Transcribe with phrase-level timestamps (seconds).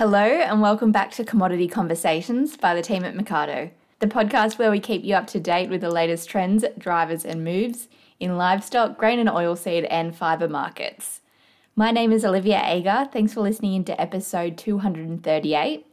[0.00, 4.70] Hello, and welcome back to Commodity Conversations by the team at Mecardo, the podcast where
[4.70, 7.86] we keep you up to date with the latest trends, drivers, and moves
[8.18, 11.20] in livestock, grain and oilseed, and fibre markets.
[11.76, 13.10] My name is Olivia Agar.
[13.12, 15.84] Thanks for listening into episode 238.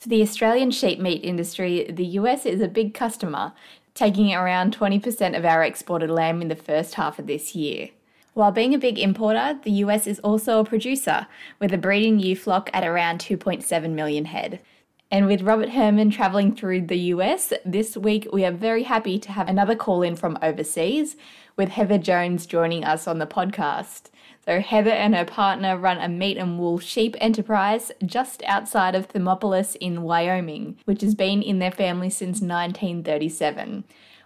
[0.00, 3.52] For the Australian sheep meat industry, the US is a big customer,
[3.94, 7.90] taking around 20% of our exported lamb in the first half of this year.
[8.34, 11.28] While being a big importer, the US is also a producer,
[11.60, 14.60] with a breeding ewe flock at around 2.7 million head.
[15.08, 19.30] And with Robert Herrmann travelling through the US this week, we are very happy to
[19.30, 21.14] have another call in from overseas,
[21.56, 24.10] with Heather Jones joining us on the podcast.
[24.44, 29.06] So, Heather and her partner run a meat and wool sheep enterprise just outside of
[29.06, 33.84] Thermopolis in Wyoming, which has been in their family since 1937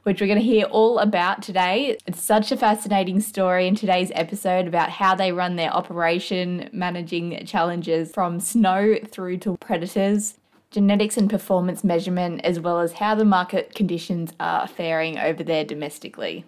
[0.08, 1.98] which we're going to hear all about today.
[2.06, 7.44] It's such a fascinating story in today's episode about how they run their operation, managing
[7.44, 10.38] challenges from snow through to predators,
[10.70, 15.66] genetics and performance measurement, as well as how the market conditions are faring over there
[15.66, 16.46] domestically.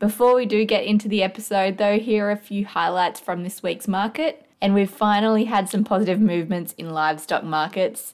[0.00, 3.62] Before we do get into the episode, though, here are a few highlights from this
[3.62, 4.44] week's market.
[4.60, 8.12] And we've finally had some positive movements in livestock markets.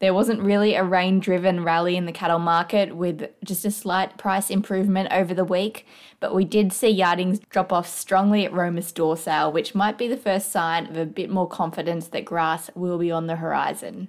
[0.00, 4.16] There wasn't really a rain driven rally in the cattle market with just a slight
[4.16, 5.86] price improvement over the week,
[6.20, 10.08] but we did see yardings drop off strongly at Roma store sale, which might be
[10.08, 14.08] the first sign of a bit more confidence that grass will be on the horizon.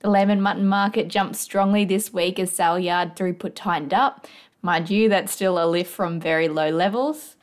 [0.00, 4.26] The lamb and mutton market jumped strongly this week as sale yard throughput tightened up.
[4.62, 7.36] Mind you, that's still a lift from very low levels.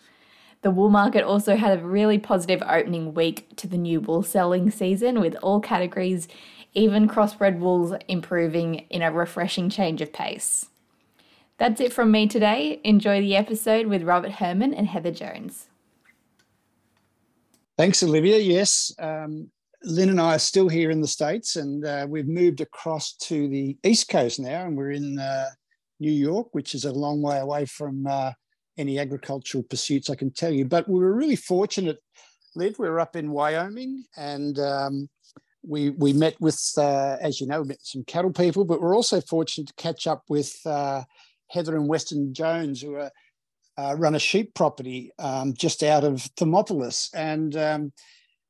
[0.62, 4.72] The wool market also had a really positive opening week to the new wool selling
[4.72, 6.28] season, with all categories
[6.78, 10.68] even crossbred wools improving in a refreshing change of pace.
[11.58, 12.80] That's it from me today.
[12.84, 15.70] Enjoy the episode with Robert Herrmann and Heather Jones.
[17.78, 18.38] Thanks, Olivia.
[18.38, 19.50] Yes, um,
[19.84, 23.48] Lynn and I are still here in the States, and uh, we've moved across to
[23.48, 25.50] the East Coast now, and we're in uh,
[26.00, 28.34] New York, which is a long way away from uh,
[28.78, 30.66] any agricultural pursuits, I can tell you.
[30.66, 31.98] But we were really fortunate,
[32.56, 32.78] Liv.
[32.78, 35.10] We were up in Wyoming, and um,
[35.68, 39.22] we we met with, uh, as you know, met some cattle people, but we're also
[39.22, 41.04] fortunate to catch up with uh,
[41.50, 43.12] Heather and Weston Jones, who are,
[43.78, 47.94] uh, run a sheep property um, just out of Thermopolis, and um,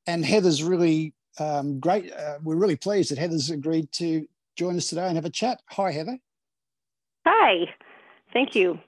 [0.05, 2.11] and Heather's really um, great.
[2.13, 5.61] Uh, we're really pleased that Heather's agreed to join us today and have a chat.
[5.71, 6.17] Hi, Heather.
[7.25, 7.65] Hi,
[8.33, 8.79] thank you.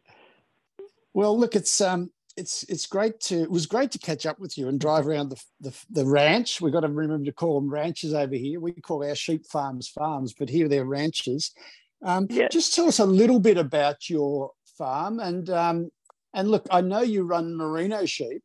[1.13, 4.57] Well, look, it's um, it's it's great to it was great to catch up with
[4.57, 6.61] you and drive around the the, the ranch.
[6.61, 8.59] We've got to remember to call them ranches over here.
[8.59, 11.51] We call our sheep farms farms, but here they're ranches.
[12.03, 15.91] Um, Just tell us a little bit about your farm and um,
[16.33, 16.66] and look.
[16.72, 18.44] I know you run merino sheep,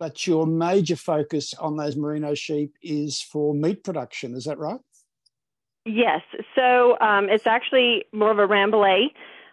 [0.00, 4.34] but your major focus on those merino sheep is for meat production.
[4.34, 4.80] Is that right?
[5.84, 6.22] Yes.
[6.54, 9.10] So um, it's actually more of a Rambouillet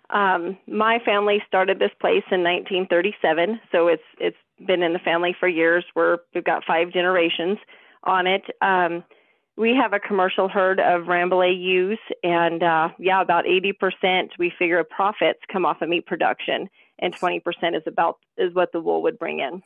[0.09, 5.35] um, my family started this place in 1937, so it's it's been in the family
[5.39, 5.83] for years.
[5.95, 7.57] We're we've got five generations
[8.03, 8.43] on it.
[8.61, 9.03] Um,
[9.57, 14.79] we have a commercial herd of Rambouillet ewes, and uh, yeah, about 80% we figure
[14.79, 17.41] of profits come off of meat production, and 20%
[17.75, 19.61] is about is what the wool would bring in.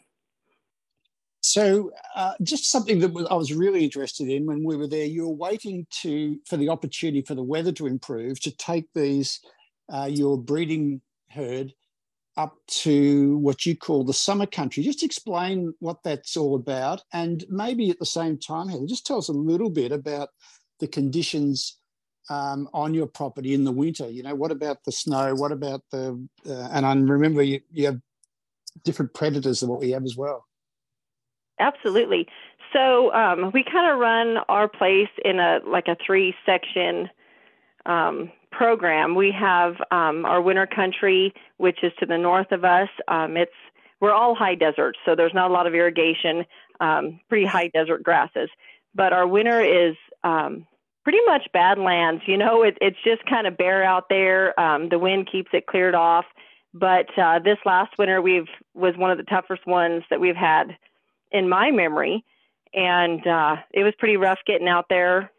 [1.42, 5.06] So, uh, just something that I was really interested in when we were there.
[5.06, 9.40] You were waiting to for the opportunity for the weather to improve to take these
[9.92, 11.74] uh, your breeding herd
[12.38, 14.82] up to what you call the summer country.
[14.82, 19.18] Just explain what that's all about, and maybe at the same time, Heather, just tell
[19.18, 20.30] us a little bit about
[20.80, 21.78] the conditions
[22.30, 24.10] um, on your property in the winter.
[24.10, 25.36] You know, what about the snow?
[25.36, 28.00] What about the uh, and I remember you, you have
[28.84, 30.46] different predators than what we have as well.
[31.60, 32.28] Absolutely.
[32.72, 37.10] So um, we kind of run our place in a like a three section
[37.86, 39.16] um, program.
[39.16, 42.90] We have um, our winter country, which is to the north of us.
[43.07, 43.51] Um, it's
[44.00, 46.46] we're all high desert, so there's not a lot of irrigation,
[46.80, 48.50] um, pretty high desert grasses.
[48.96, 50.66] But our winter is um,
[51.04, 52.24] pretty much badlands.
[52.25, 54.57] You know, it, it's just kind of bare out there.
[54.60, 56.25] Um, the wind keeps it cleared off.
[56.74, 60.78] But uh, this last winter, we've was one of the toughest ones that we've had
[61.31, 62.24] in my memory,
[62.74, 65.31] and uh, it was pretty rough getting out there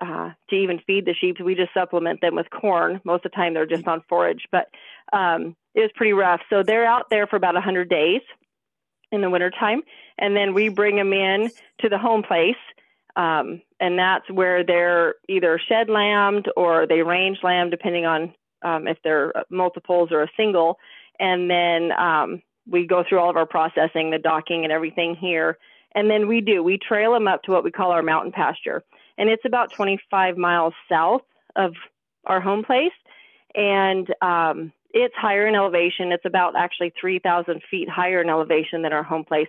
[0.00, 1.36] uh, to even feed the sheep.
[1.40, 3.00] We just supplement them with corn.
[3.04, 4.68] Most of the time they're just on forage, but
[5.12, 6.40] um, it was pretty rough.
[6.50, 8.22] So they're out there for about 100 days
[9.12, 9.82] in the wintertime.
[10.18, 11.50] And then we bring them in
[11.80, 12.56] to the home place.
[13.14, 18.86] Um, and that's where they're either shed lambed or they range lamb, depending on um,
[18.86, 20.78] if they're multiples or a single.
[21.18, 25.58] And then um, we go through all of our processing, the docking and everything here.
[25.94, 28.82] And then we do, we trail them up to what we call our mountain pasture
[29.18, 31.22] and it's about 25 miles south
[31.54, 31.72] of
[32.24, 32.92] our home place,
[33.54, 36.12] and um, it's higher in elevation.
[36.12, 39.48] It's about actually 3,000 feet higher in elevation than our home place.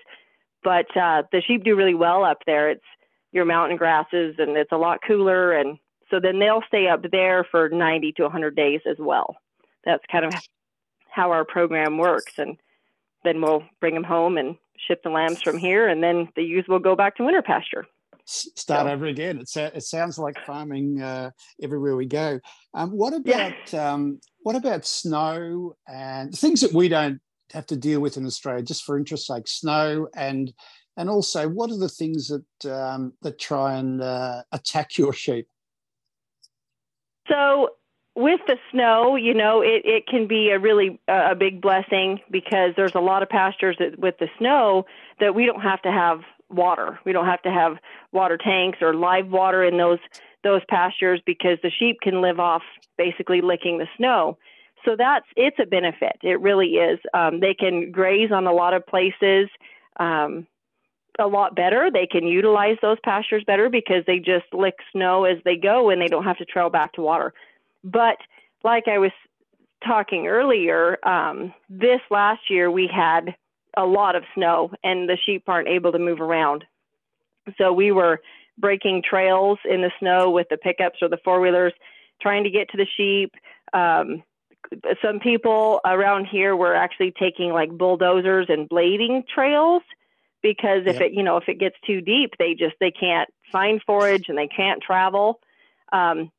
[0.63, 2.69] But uh, the sheep do really well up there.
[2.69, 2.83] It's
[3.31, 5.53] your mountain grasses, and it's a lot cooler.
[5.53, 5.77] And
[6.09, 9.37] so then they'll stay up there for 90 to 100 days as well.
[9.85, 10.33] That's kind of
[11.09, 12.33] how our program works.
[12.37, 12.57] And
[13.23, 16.65] then we'll bring them home and ship the lambs from here, and then the ewes
[16.67, 17.87] will go back to winter pasture.
[18.27, 18.91] Start so.
[18.93, 19.39] over again.
[19.39, 21.31] It, it sounds like farming uh,
[21.61, 22.39] everywhere we go.
[22.73, 23.93] Um, what about yeah.
[23.93, 27.19] um, what about snow and things that we don't
[27.53, 30.53] have to deal with in Australia, just for interest sake, snow and
[30.97, 35.47] and also what are the things that um, that try and uh, attack your sheep?
[37.29, 37.69] So
[38.15, 42.19] with the snow, you know, it, it can be a really uh, a big blessing
[42.31, 44.85] because there's a lot of pastures that with the snow
[45.19, 46.99] that we don't have to have water.
[47.05, 47.77] We don't have to have
[48.11, 49.99] water tanks or live water in those
[50.43, 52.61] those pastures because the sheep can live off
[52.97, 54.37] basically licking the snow.
[54.85, 56.17] So that's it's a benefit.
[56.23, 56.99] It really is.
[57.13, 59.49] Um, they can graze on a lot of places.
[59.99, 60.47] Um,
[61.19, 61.89] a lot better.
[61.91, 65.99] They can utilize those pastures better because they just lick snow as they go and
[65.99, 67.33] they don't have to trail back to water.
[67.83, 68.17] But
[68.63, 69.11] like I was
[69.85, 73.35] talking earlier, um, this last year we had
[73.77, 76.65] a lot of snow and the sheep aren't able to move around.
[77.57, 78.19] So we were
[78.57, 81.73] breaking trails in the snow with the pickups or the four wheelers,
[82.21, 83.33] trying to get to the sheep.
[83.71, 84.23] Um,
[85.01, 89.83] some people around here were actually taking like bulldozers and blading trails
[90.41, 91.03] because if yep.
[91.03, 94.37] it you know if it gets too deep they just they can't find forage and
[94.37, 95.39] they can't travel
[95.93, 96.31] um,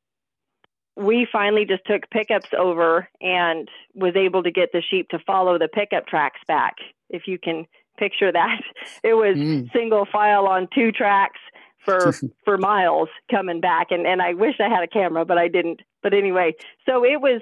[0.98, 5.58] we finally just took pickups over and was able to get the sheep to follow
[5.58, 6.74] the pickup tracks back.
[7.10, 7.66] If you can
[7.98, 8.60] picture that,
[9.02, 9.72] it was mm.
[9.72, 11.40] single file on two tracks
[11.84, 12.12] for
[12.44, 13.88] for miles coming back.
[13.90, 15.80] And and I wish I had a camera, but I didn't.
[16.02, 16.54] But anyway,
[16.86, 17.40] so it was.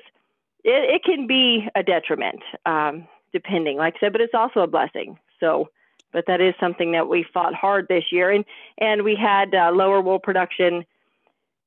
[0.68, 4.66] It, it can be a detriment, um, depending, like I said, but it's also a
[4.66, 5.16] blessing.
[5.38, 5.68] So,
[6.12, 8.44] but that is something that we fought hard this year, and
[8.78, 10.84] and we had uh, lower wool production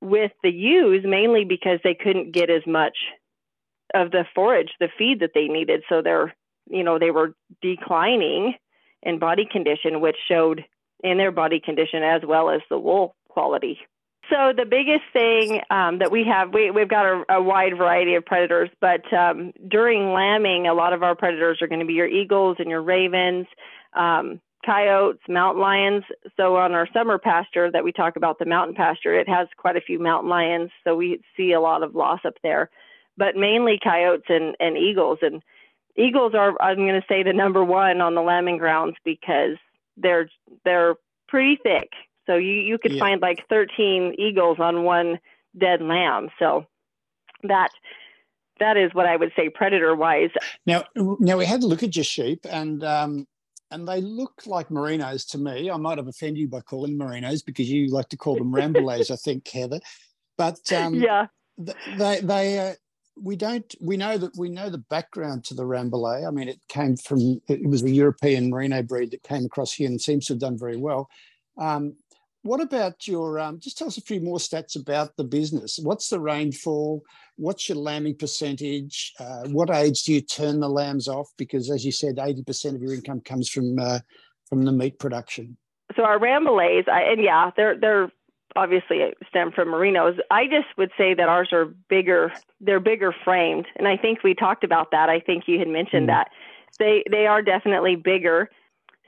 [0.02, 2.98] with the ewes mainly because they couldn't get as much
[3.94, 5.84] of the forage, the feed that they needed.
[5.90, 6.34] So they're,
[6.69, 8.54] you know, they were declining
[9.04, 10.66] in body condition, which showed
[11.04, 13.80] in their body condition as well as the wool quality.
[14.30, 18.13] So the biggest thing um, that we have, we, we've got a, a wide variety
[18.16, 21.94] of predators, but um, during lambing, a lot of our predators are going to be
[21.94, 23.48] your eagles and your ravens.
[23.94, 26.04] Um, coyotes, mountain lions.
[26.38, 29.77] So on our summer pasture that we talk about, the mountain pasture, it has quite
[29.77, 30.69] a few mountain lions.
[30.83, 32.69] So we see a lot of loss up there,
[33.18, 35.19] but mainly coyotes and, and eagles.
[35.21, 35.42] And
[36.00, 39.57] eagles are, I'm going to say, the number one on the lambing grounds because
[39.98, 40.30] they're
[40.63, 40.96] they're
[41.28, 41.90] pretty thick.
[42.25, 43.00] So you you could yeah.
[43.00, 45.19] find like 13 eagles on one
[45.57, 46.30] dead lamb.
[46.40, 46.66] So
[47.44, 47.69] that
[48.60, 50.30] that is what I would say predator wise.
[50.66, 53.28] Now, now we had a look at your sheep, and um,
[53.72, 55.69] and they look like merinos to me.
[55.72, 58.52] I might have offended you by calling them merinos because you like to call them
[58.54, 59.80] Rambouillets, I think, Heather.
[60.38, 62.73] But um, yeah, they they uh,
[63.21, 66.28] we don't we know that we know the background to the Rambouillet.
[66.28, 69.88] I mean, it came from it was a European merino breed that came across here
[69.88, 71.09] and seems to have done very well.
[71.57, 71.95] Um,
[72.42, 75.78] what about your, um, just tell us a few more stats about the business.
[75.81, 77.04] What's the rainfall?
[77.35, 79.14] What's your lambing percentage?
[79.19, 81.30] Uh, what age do you turn the lambs off?
[81.38, 83.99] Because as you said, 80% of your income comes from uh,
[84.47, 85.57] from the meat production.
[85.95, 88.11] So our Rambouillets, and yeah, they're, they're
[88.59, 90.18] obviously stem from merinos.
[90.30, 93.66] I just would say that ours are bigger, they're bigger framed.
[93.78, 95.09] And I think we talked about that.
[95.09, 96.13] I think you had mentioned mm.
[96.13, 96.30] that.
[96.78, 98.49] They, they are definitely bigger.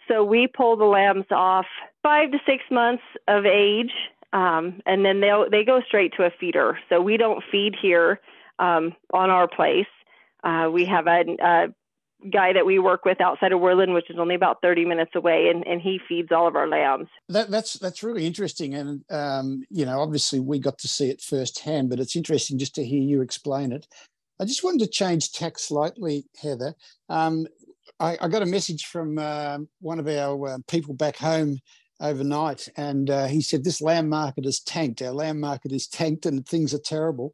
[0.08, 1.66] So we pull the lambs off
[2.04, 3.92] five to six months of age,
[4.34, 6.80] um, and then they they go straight to a feeder.
[6.90, 8.20] So we don't feed here
[8.60, 9.92] um, on our place.
[10.44, 11.68] Uh, we have a, a,
[12.30, 15.50] guy that we work with outside of Worland, which is only about 30 minutes away,
[15.54, 17.08] and, and he feeds all of our lambs.
[17.30, 21.22] That, that's that's really interesting, and um, you know, obviously we got to see it
[21.22, 23.88] firsthand, but it's interesting just to hear you explain it.
[24.40, 26.74] I just wanted to change tack slightly, Heather.
[27.10, 27.48] Um,
[28.00, 31.60] I, I, got a message from uh, one of our uh, people back home
[32.00, 35.02] overnight, and uh, he said this lamb market is tanked.
[35.02, 37.34] Our lamb market is tanked, and things are terrible.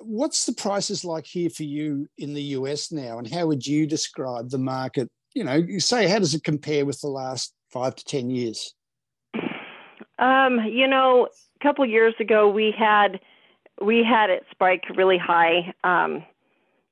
[0.00, 3.86] What's the prices like here for you in the US now, and how would you
[3.86, 5.08] describe the market?
[5.34, 8.74] You know, you say how does it compare with the last five to ten years?
[10.18, 11.28] Um, you know,
[11.60, 13.20] a couple years ago we had
[13.80, 15.74] we had it spike really high.
[15.84, 16.24] Um,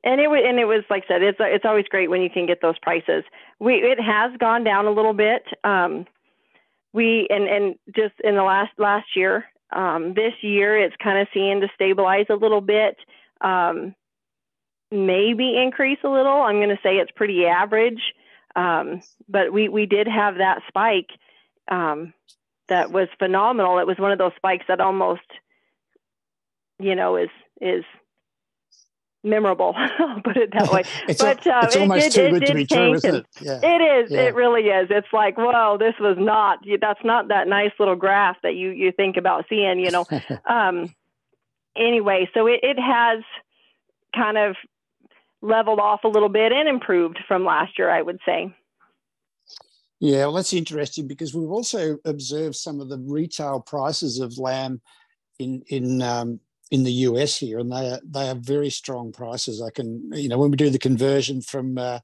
[0.02, 2.30] and it was and it was like I said, it's it's always great when you
[2.30, 3.25] can get those prices.
[3.59, 5.45] We it has gone down a little bit.
[5.64, 6.07] Um,
[6.92, 11.29] we and and just in the last last year, Um, this year, it's kind of
[11.33, 12.97] seeing to stabilize a little bit,
[13.41, 13.95] um,
[14.91, 16.43] maybe increase a little.
[16.43, 18.03] I'm going to say it's pretty average,
[18.57, 21.11] um, but we we did have that spike
[21.71, 22.12] um,
[22.69, 23.79] that was phenomenal.
[23.79, 25.23] It was one of those spikes that almost,
[26.79, 27.85] you know, is is
[29.23, 29.75] memorable.
[29.77, 30.83] I'll put it that way.
[31.09, 33.27] it's but uh, it's almost it, too it, good it to be true, isn't it?
[33.41, 33.61] Yeah.
[33.62, 34.11] It is.
[34.11, 34.21] Yeah.
[34.23, 34.89] It really is.
[34.91, 36.59] It's like, whoa, this was not.
[36.81, 39.79] That's not that nice little graph that you you think about seeing.
[39.79, 40.07] You know.
[40.49, 40.95] um,
[41.77, 43.23] anyway, so it, it has
[44.15, 44.57] kind of
[45.43, 48.55] leveled off a little bit and improved from last year, I would say.
[50.00, 54.81] Yeah, well, that's interesting because we've also observed some of the retail prices of lamb
[55.39, 59.62] in in um, in the US here, and they are they are very strong prices.
[59.62, 62.00] I can you know when we do the conversion from uh,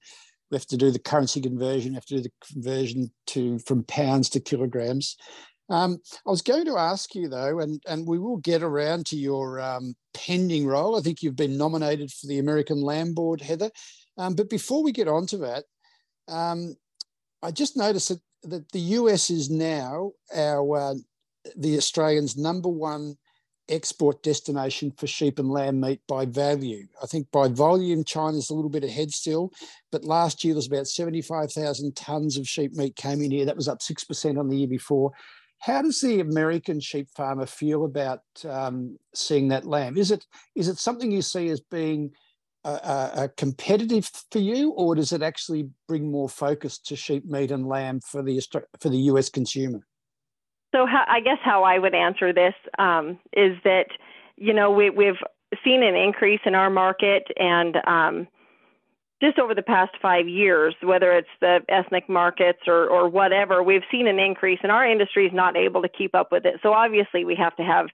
[0.51, 3.85] we have to do the currency conversion, we have to do the conversion to from
[3.85, 5.17] pounds to kilograms.
[5.69, 9.17] Um, I was going to ask you though, and and we will get around to
[9.17, 10.97] your um, pending role.
[10.97, 13.71] I think you've been nominated for the American Lamb Board, Heather.
[14.19, 15.65] Um, but before we get on to that,
[16.29, 16.77] um,
[17.43, 20.95] I just noticed that, that the US is now our uh,
[21.57, 23.17] the Australians' number one
[23.69, 26.87] export destination for sheep and lamb meat by value.
[27.03, 29.53] I think by volume, China's a little bit ahead still,
[29.91, 33.45] but last year there was about 75,000 tonnes of sheep meat came in here.
[33.45, 35.13] That was up 6% on the year before.
[35.59, 39.97] How does the American sheep farmer feel about um, seeing that lamb?
[39.97, 42.13] Is it is it something you see as being
[42.67, 47.67] a, competitive for you, or does it actually bring more focus to sheep meat and
[47.67, 48.41] lamb for the
[48.81, 49.81] for the US consumer?
[50.77, 53.87] So how, I guess how I would answer this um, is that
[54.37, 55.17] you know we, we've
[55.65, 58.29] seen an increase in our market and um,
[59.23, 63.85] just over the past five years, whether it's the ethnic markets or, or whatever, we've
[63.91, 66.61] seen an increase and our industry is not able to keep up with it.
[66.63, 67.87] So obviously we have to have,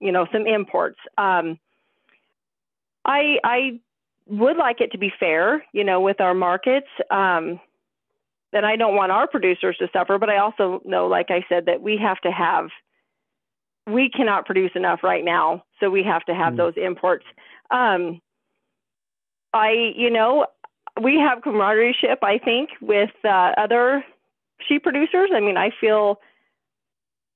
[0.00, 0.98] you know, some imports.
[1.16, 1.58] Um,
[3.06, 3.80] I, I
[4.26, 6.88] would like it to be fair, you know, with our markets.
[7.10, 7.58] Um,
[8.52, 11.66] and I don't want our producers to suffer, but I also know, like I said,
[11.66, 12.68] that we have to have,
[13.86, 16.56] we cannot produce enough right now, so we have to have mm.
[16.56, 17.24] those imports.
[17.70, 18.20] Um,
[19.52, 20.46] I, you know,
[21.02, 24.04] we have camaraderie, I think, with uh, other
[24.66, 25.30] sheep producers.
[25.34, 26.20] I mean, I feel,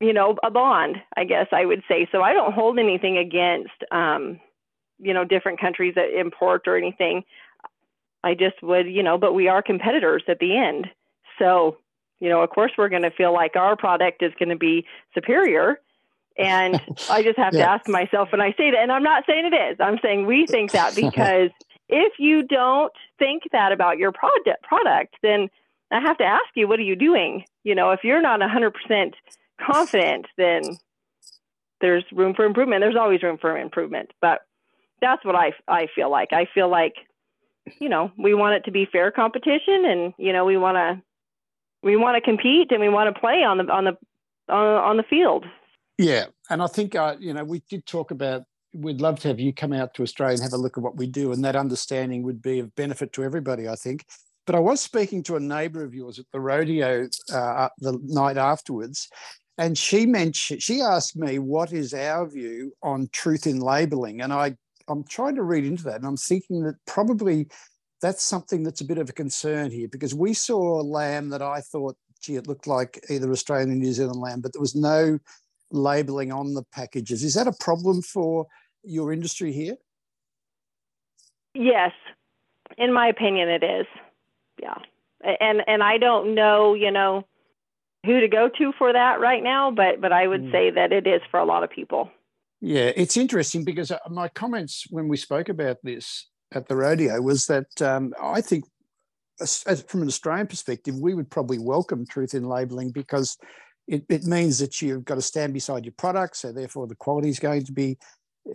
[0.01, 2.09] you know, a bond, I guess I would say.
[2.11, 4.41] So I don't hold anything against, um,
[4.99, 7.25] you know, different countries that import or anything.
[8.23, 10.89] I just would, you know, but we are competitors at the end.
[11.41, 11.79] So,
[12.21, 14.87] you know, of course, we're going to feel like our product is going to be
[15.15, 15.81] superior.
[16.39, 16.81] And
[17.11, 17.65] I just have yeah.
[17.65, 20.27] to ask myself when I say that, and I'm not saying it is, I'm saying
[20.27, 21.51] we think that because
[21.89, 25.49] if you don't think that about your product, product, then
[25.91, 27.45] I have to ask you, what are you doing?
[27.65, 29.13] You know, if you're not 100%
[29.61, 30.63] confident, then
[31.81, 32.83] there's room for improvement.
[32.83, 34.41] There's always room for improvement, but
[35.01, 36.33] that's what I I feel like.
[36.33, 36.95] I feel like,
[37.79, 41.03] you know, we want it to be fair competition, and you know, we want to
[41.83, 43.97] we want to compete and we want to play on the on the
[44.49, 45.45] on, on the field.
[45.99, 49.41] Yeah, and I think uh, you know we did talk about we'd love to have
[49.41, 51.57] you come out to Australia and have a look at what we do, and that
[51.57, 53.69] understanding would be of benefit to everybody.
[53.69, 54.05] I think.
[54.47, 58.37] But I was speaking to a neighbour of yours at the rodeo uh, the night
[58.37, 59.09] afterwards,
[59.59, 64.33] and she mentioned she asked me what is our view on truth in labelling, and
[64.33, 64.57] I
[64.89, 67.49] I'm trying to read into that, and I'm thinking that probably
[68.01, 71.43] that's something that's a bit of a concern here because we saw a lamb that
[71.43, 74.75] I thought, gee, it looked like either Australian or New Zealand lamb, but there was
[74.75, 75.19] no
[75.71, 77.23] labeling on the packages.
[77.23, 78.47] Is that a problem for
[78.83, 79.77] your industry here?
[81.55, 81.93] Yes,
[82.79, 83.87] in my opinion, it is.
[84.61, 84.79] Yeah,
[85.41, 87.27] and and I don't know, you know,
[88.05, 90.53] who to go to for that right now, but but I would mm.
[90.53, 92.11] say that it is for a lot of people.
[92.61, 97.21] Yeah, it's interesting because uh, my comments when we spoke about this at the rodeo
[97.21, 98.65] was that um, I think,
[99.41, 103.39] as, from an Australian perspective, we would probably welcome truth in labelling because
[103.89, 107.29] it, it means that you've got to stand beside your product, so therefore the quality
[107.29, 107.99] is going to be,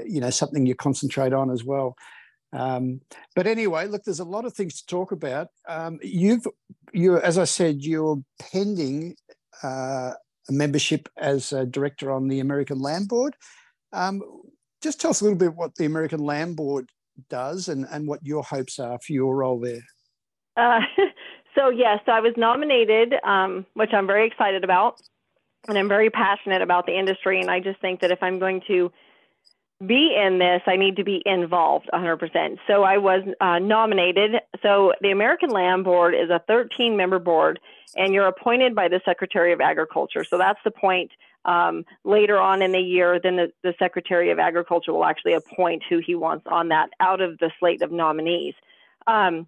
[0.06, 1.96] you know, something you concentrate on as well.
[2.54, 3.02] Um,
[3.36, 5.50] but anyway, look, there's a lot of things to talk about.
[5.68, 6.48] Um, you've,
[6.94, 9.16] you, as I said, you're pending
[9.64, 10.12] uh,
[10.48, 13.36] a membership as a director on the American Lamb Board.
[13.92, 14.22] Um,
[14.82, 16.90] just tell us a little bit what the American Lamb Board
[17.30, 19.84] does and, and what your hopes are for your role there.
[20.58, 20.80] Uh,
[21.56, 25.02] so, yes, I was nominated, um, which I'm very excited about.
[25.68, 27.42] And I'm very passionate about the industry.
[27.42, 28.92] And I just think that if I'm going to
[29.86, 32.58] be in this, I need to be involved 100%.
[32.68, 34.36] So I was uh, nominated.
[34.62, 37.60] So the American Lamb Board is a 13 member board,
[37.96, 40.24] and you're appointed by the Secretary of Agriculture.
[40.24, 41.12] So that's the point
[41.46, 45.84] um, later on in the year, then the, the Secretary of Agriculture will actually appoint
[45.90, 48.56] who he wants on that out of the slate of nominees.
[49.08, 49.48] Um,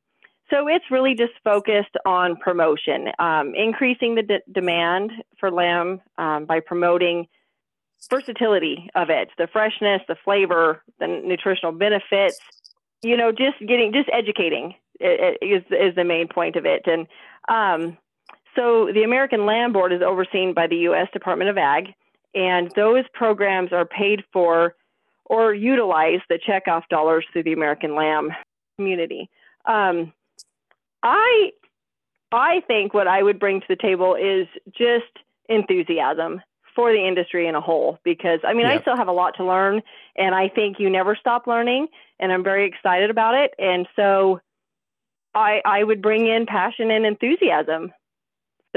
[0.49, 6.61] so it's really just focused on promotion, um, increasing the demand for lamb um, by
[6.61, 7.27] promoting
[8.09, 12.39] versatility of it, the freshness, the flavor, the nutritional benefits.
[13.03, 16.83] You know, just getting, just educating is is the main point of it.
[16.85, 17.07] And
[17.49, 17.97] um,
[18.57, 21.07] so the American Lamb Board is overseen by the U.S.
[21.13, 21.93] Department of Ag,
[22.33, 24.75] and those programs are paid for
[25.25, 28.31] or utilize the checkoff dollars through the American Lamb
[28.77, 29.29] community.
[29.65, 30.13] Um,
[31.03, 31.51] I
[32.31, 35.05] I think what I would bring to the table is just
[35.47, 36.41] enthusiasm
[36.75, 39.45] for the industry in a whole because I mean I still have a lot to
[39.45, 39.81] learn
[40.15, 41.87] and I think you never stop learning
[42.19, 44.41] and I'm very excited about it and so
[45.33, 47.93] I I would bring in passion and enthusiasm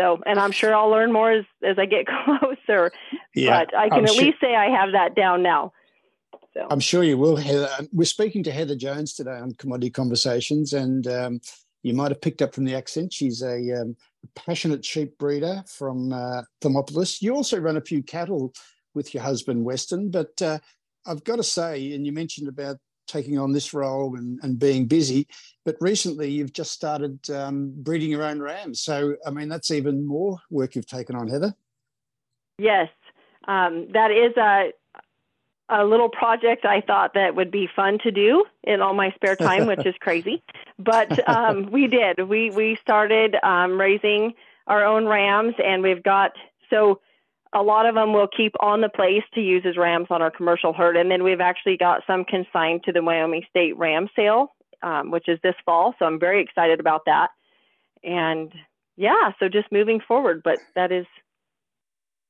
[0.01, 2.93] so and I'm sure I'll learn more as as I get closer
[3.35, 4.25] yeah, but I can I'm at sure.
[4.25, 5.73] least say I have that down now
[6.55, 6.67] so.
[6.71, 11.07] I'm sure you will Heather we're speaking to Heather Jones today on Commodity Conversations and
[11.07, 11.41] um,
[11.83, 13.13] you might have picked up from the accent.
[13.13, 13.97] She's a um,
[14.35, 17.23] passionate sheep breeder from uh, Thermopolis.
[17.23, 18.53] You also run a few cattle
[18.95, 20.11] with your husband, Weston.
[20.11, 20.59] But uh,
[21.07, 22.77] I've got to say, and you mentioned about
[23.11, 25.27] taking on this role and, and being busy,
[25.65, 28.81] but recently you've just started um, breeding your own rams.
[28.81, 31.55] So, I mean, that's even more work you've taken on, Heather.
[32.59, 32.89] Yes,
[33.49, 34.73] um, that is a
[35.73, 39.37] a little project I thought that would be fun to do in all my spare
[39.37, 40.43] time, which is crazy.
[40.83, 42.27] But um, we did.
[42.27, 44.33] We we started um, raising
[44.67, 46.33] our own rams, and we've got
[46.71, 47.03] so
[47.53, 50.31] a lot of them we'll keep on the place to use as rams on our
[50.31, 54.55] commercial herd, and then we've actually got some consigned to the Wyoming State Ram Sale,
[54.83, 55.95] um, which is this fall.
[55.99, 57.31] So I'm very excited about that.
[58.05, 58.53] And
[58.97, 61.07] yeah, so just moving forward, but that is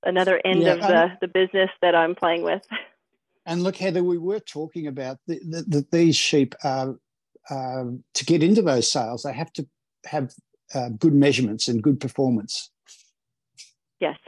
[0.03, 2.63] another end yeah, of the, the business that I'm playing with.
[3.47, 6.97] And look, Heather, we were talking about that the, these sheep are
[7.51, 9.67] uh, to get into those sales, they have to
[10.07, 10.33] have
[10.75, 12.71] uh, good measurements and good performance.
[13.99, 14.19] Yes.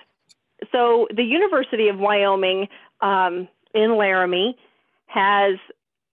[0.70, 2.68] So the University of Wyoming
[3.00, 4.56] um, in Laramie
[5.06, 5.56] has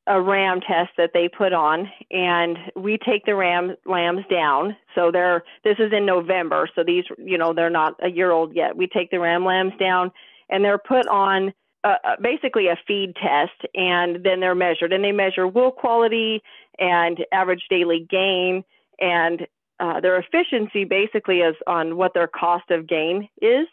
[0.07, 4.75] a ram test that they put on, and we take the ram lambs down.
[4.95, 8.55] So they're this is in November, so these you know they're not a year old
[8.55, 8.75] yet.
[8.75, 10.11] We take the ram lambs down,
[10.49, 15.11] and they're put on uh, basically a feed test, and then they're measured, and they
[15.11, 16.41] measure wool quality
[16.79, 18.63] and average daily gain,
[18.99, 19.47] and
[19.79, 23.67] uh, their efficiency basically is on what their cost of gain is.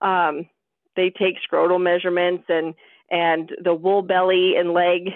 [0.00, 0.48] Um,
[0.96, 2.74] they take scrotal measurements and
[3.10, 5.10] and the wool belly and leg,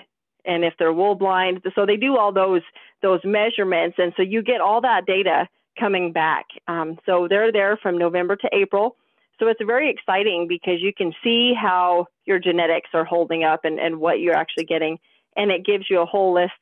[0.45, 2.63] and if they're wool blind, so they do all those
[3.03, 6.47] those measurements, and so you get all that data coming back.
[6.69, 8.97] Um, so they're there from November to April
[9.39, 13.79] so it's very exciting because you can see how your genetics are holding up and,
[13.79, 14.99] and what you're actually getting.
[15.37, 16.53] And it gives you a whole list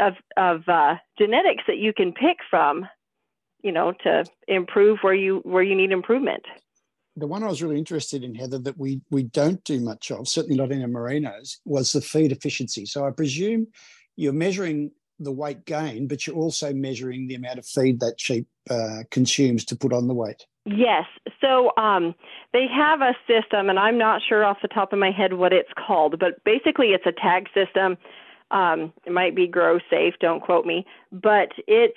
[0.00, 2.88] of, of uh, genetics that you can pick from,
[3.62, 6.44] you know, to improve where you where you need improvement.
[7.16, 10.28] The one I was really interested in, Heather, that we we don't do much of,
[10.28, 12.84] certainly not in our merinos, was the feed efficiency.
[12.86, 13.68] So I presume
[14.16, 18.46] you're measuring the weight gain, but you're also measuring the amount of feed that sheep
[18.68, 20.44] uh, consumes to put on the weight.
[20.66, 21.04] Yes.
[21.40, 22.14] So um,
[22.52, 25.52] they have a system, and I'm not sure off the top of my head what
[25.52, 27.96] it's called, but basically it's a tag system.
[28.50, 31.96] Um, it might be grow safe, don't quote me, but it's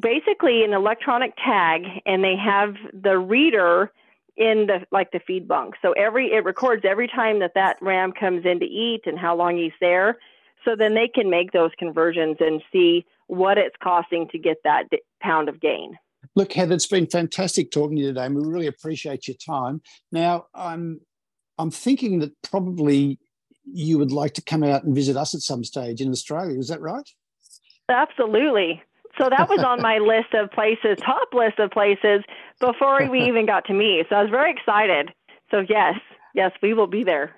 [0.00, 3.92] basically an electronic tag, and they have the reader
[4.36, 5.74] in the like the feed bunk.
[5.82, 9.34] So every it records every time that that ram comes in to eat and how
[9.36, 10.18] long he's there.
[10.64, 14.84] So then they can make those conversions and see what it's costing to get that
[15.20, 15.96] pound of gain.
[16.34, 19.80] Look, Heather, it's been fantastic talking to you today, and we really appreciate your time.
[20.10, 21.00] Now, I'm
[21.58, 23.18] I'm thinking that probably
[23.64, 26.58] you would like to come out and visit us at some stage in Australia.
[26.58, 27.08] Is that right?
[27.88, 28.82] Absolutely.
[29.18, 32.22] So that was on my list of places, top list of places
[32.60, 34.04] before we even got to me.
[34.08, 35.12] So I was very excited.
[35.50, 35.94] So yes,
[36.34, 37.34] yes, we will be there.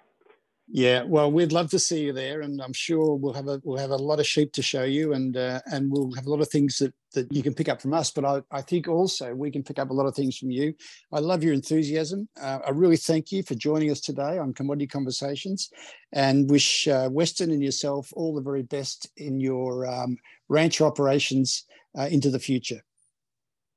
[0.70, 3.78] Yeah, well, we'd love to see you there, and I'm sure we'll have a we'll
[3.78, 6.42] have a lot of sheep to show you, and uh, and we'll have a lot
[6.42, 8.10] of things that that you can pick up from us.
[8.10, 10.74] But I, I think also we can pick up a lot of things from you.
[11.10, 12.28] I love your enthusiasm.
[12.38, 15.70] Uh, I really thank you for joining us today on Commodity Conversations,
[16.12, 20.18] and wish uh, Weston and yourself all the very best in your um,
[20.50, 21.64] ranch operations
[21.98, 22.82] uh, into the future.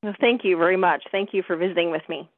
[0.04, 1.04] Well, thank you very much.
[1.10, 2.30] Thank you for visiting with me.